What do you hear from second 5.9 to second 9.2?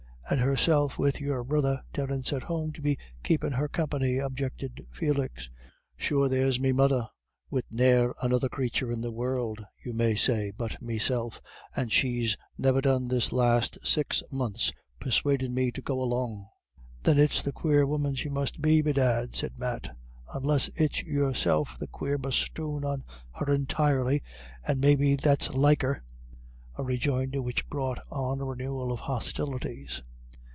"Sure there's me mother wid ne'er another crathur in the